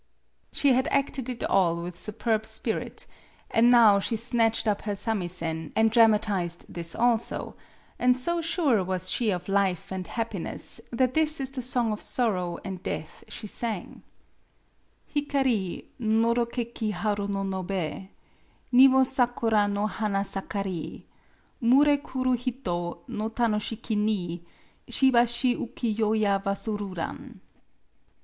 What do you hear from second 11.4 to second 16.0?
the song of sorrow and death she sang:" Hikari